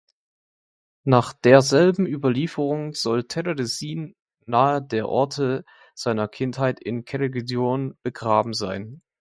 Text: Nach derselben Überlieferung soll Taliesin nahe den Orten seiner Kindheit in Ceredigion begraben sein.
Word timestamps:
Nach 1.03 1.31
derselben 1.31 2.07
Überlieferung 2.07 2.95
soll 2.95 3.25
Taliesin 3.25 4.15
nahe 4.47 4.81
den 4.81 5.03
Orten 5.03 5.63
seiner 5.93 6.27
Kindheit 6.27 6.79
in 6.79 7.05
Ceredigion 7.05 7.95
begraben 8.01 8.53
sein. 8.55 9.03